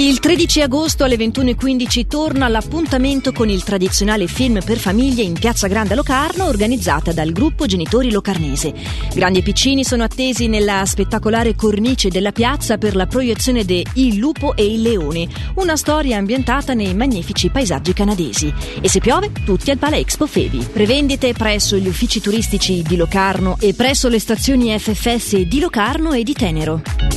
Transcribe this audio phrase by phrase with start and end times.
[0.00, 5.66] Il 13 agosto alle 21.15 torna l'appuntamento con il tradizionale film per famiglie in Piazza
[5.66, 8.72] Grande a Locarno organizzata dal gruppo Genitori Locarnese.
[9.12, 14.16] Grandi e piccini sono attesi nella spettacolare cornice della piazza per la proiezione de Il
[14.16, 18.50] lupo e il leone, una storia ambientata nei magnifici paesaggi canadesi.
[18.80, 20.66] E se piove, tutti al Pala Expo Fevi.
[20.72, 26.22] Prevendite presso gli uffici turistici di Locarno e presso le stazioni FFS di Locarno e
[26.22, 27.09] di Tenero.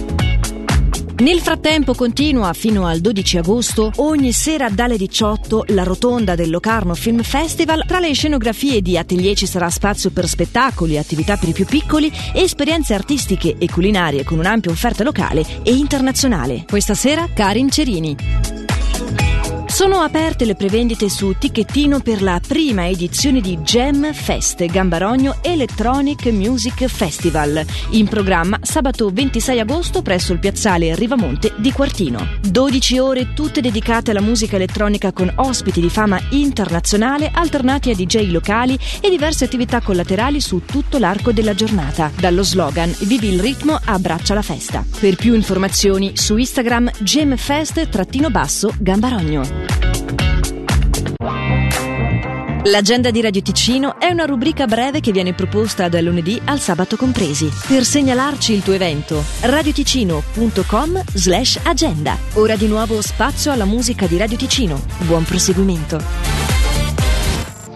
[1.24, 6.96] Nel frattempo continua fino al 12 agosto ogni sera dalle 18 la rotonda del Locarno
[6.96, 7.86] Film Festival.
[7.88, 12.12] Tra le scenografie di atelier ci sarà spazio per spettacoli, attività per i più piccoli
[12.34, 16.66] esperienze artistiche e culinarie con un'ampia offerta locale e internazionale.
[16.68, 18.16] Questa sera Karin Cerini.
[19.74, 26.28] Sono aperte le prevendite su Ticchettino per la prima edizione di Gem Fest Gambarogno Electronic
[26.28, 32.38] Music Festival, in programma sabato 26 agosto presso il piazzale Rivamonte di Quartino.
[32.48, 38.30] 12 ore tutte dedicate alla musica elettronica con ospiti di fama internazionale alternati a DJ
[38.30, 43.80] locali e diverse attività collaterali su tutto l'arco della giornata, dallo slogan Vivi il ritmo,
[43.84, 44.86] abbraccia la festa.
[45.00, 49.63] Per più informazioni su Instagram gemfest-gambarogno.
[52.68, 56.96] L'agenda di Radio Ticino è una rubrica breve che viene proposta dal lunedì al sabato
[56.96, 57.52] compresi.
[57.68, 62.18] Per segnalarci il tuo evento, radioticino.com slash agenda.
[62.36, 64.82] Ora di nuovo spazio alla musica di Radio Ticino.
[65.00, 66.02] Buon proseguimento.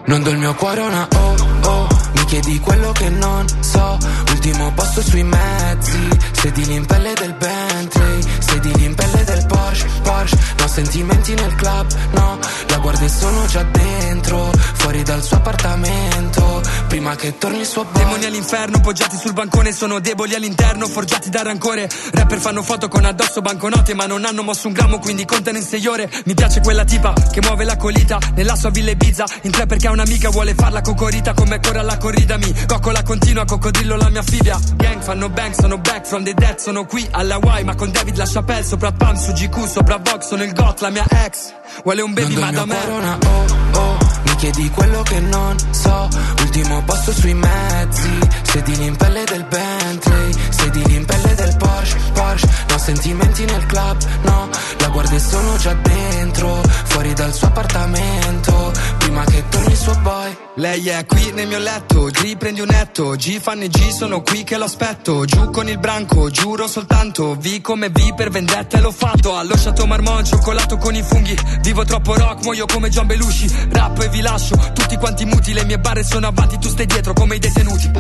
[0.06, 3.98] Non do il mio cuore una oh oh, mi chiedi quello che non so.
[4.32, 10.38] Ultimo posto sui mezzi, sedili in pelle del Bentley, sedili in pelle del Porsche, Porsche.
[10.68, 16.62] No sentimenti nel club, no, la guardia e sono già dentro fuori dal suo appartamento.
[16.88, 18.04] Prima che torni il suo bar.
[18.04, 21.90] Demoni all'inferno poggiati sul bancone Sono deboli all'interno forgiati da rancore.
[22.12, 25.64] Rapper fanno foto con addosso banconote Ma non hanno mosso un grammo quindi contano in
[25.64, 26.10] sei ore.
[26.26, 29.26] Mi piace quella tipa che muove la colita Nella sua villa Ibiza.
[29.44, 32.38] In tre perché ha un'amica vuole farla cocorita Come corre alla corrida.
[32.38, 36.58] Mi coccola continua Coccodrillo la mia fibbia Gang fanno bang sono back from the dead
[36.58, 40.28] Sono qui alla Hawaii ma con David la Chapelle Sopra Pam su GQ sopra Vox
[40.28, 41.54] Sono il got la mia ex.
[41.84, 42.78] Vuole un baby ma da me.
[42.90, 43.46] una, oh,
[43.80, 46.10] oh, Mi chiedi quello che non so.
[46.42, 48.20] Ultimo posto sui mezzi.
[48.42, 50.32] Sedili in pelle del Bentley.
[50.50, 52.50] Sedili in pelle del Porsche, Porsche.
[52.70, 54.50] No sentimenti nel club, no.
[54.80, 56.62] La guardia sono già dentro.
[56.86, 58.72] Fuori dal suo appartamento
[59.08, 62.68] Prima che torni il suo boy lei è qui nel mio letto, G prendi un
[62.70, 67.36] netto, G fanno G, sono qui che lo aspetto, giù con il branco, giuro soltanto,
[67.36, 71.38] V come V per vendetta e l'ho fatto, allo Chateau Marmont, cioccolato con i funghi,
[71.62, 75.64] vivo troppo rock, muoio come John Belushi, rappo e vi lascio, tutti quanti muti, le
[75.64, 77.92] mie barre sono avanti, tu stai dietro come i detenuti.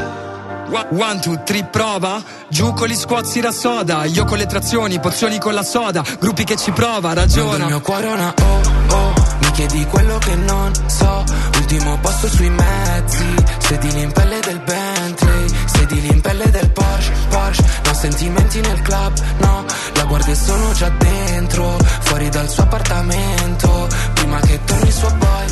[0.89, 2.21] One, two, three, prova.
[2.49, 4.03] Giù con gli squazzi da soda.
[4.03, 6.03] Io con le trazioni, pozioni con la soda.
[6.19, 7.63] Gruppi che ci prova, ragiona.
[7.63, 9.16] il mio cuore una oh, oh.
[9.57, 11.23] Chiedi quello che non so.
[11.55, 13.35] Ultimo posto sui mezzi.
[13.57, 15.47] Sedili in pelle del Bentley.
[15.65, 17.63] Sedili in pelle del Porsche, Porsche.
[17.85, 19.65] No sentimenti nel club, no.
[19.95, 21.75] La guardia sono già dentro.
[22.01, 23.87] Fuori dal suo appartamento.
[24.13, 25.45] Prima che torni suo boy.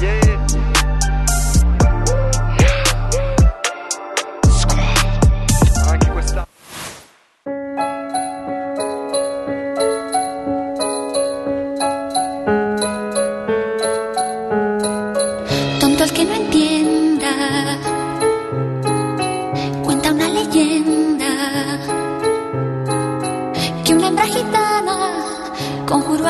[0.02, 0.43] yeah.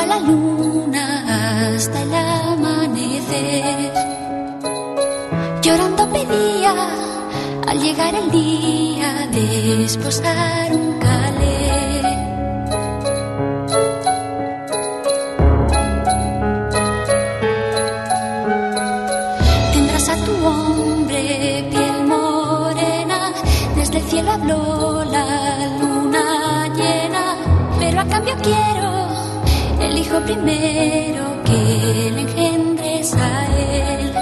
[0.06, 3.92] La luna hasta el amanecer.
[5.62, 6.74] Llorando pedía
[7.66, 11.03] al llegar el día de esposar un
[29.94, 34.12] el hijo primero que le engendres a él.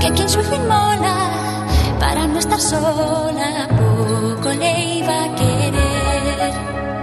[0.00, 1.16] Que quien su hijo inmola
[1.98, 6.93] para no estar sola, poco le iba a querer.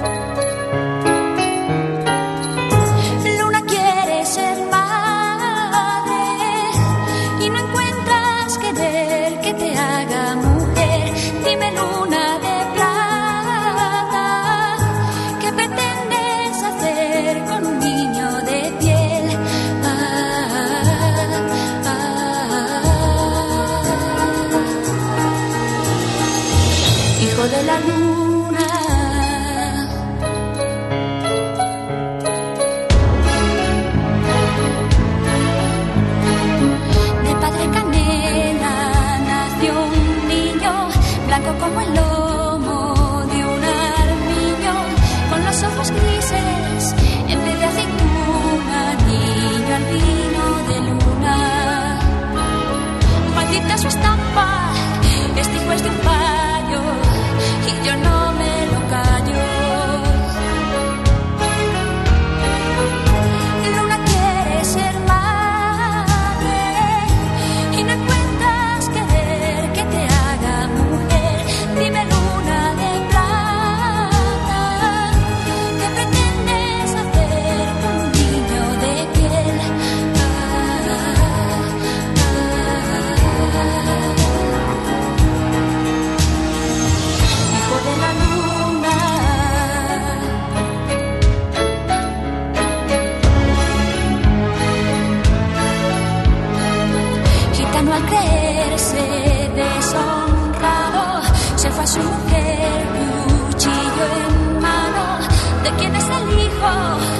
[106.63, 107.11] 我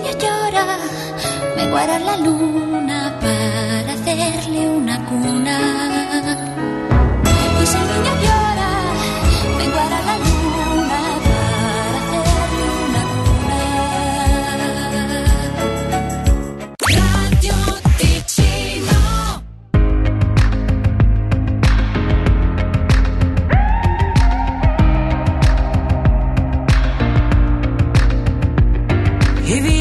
[0.00, 0.78] niño llora,
[1.56, 2.69] me guarda la luna.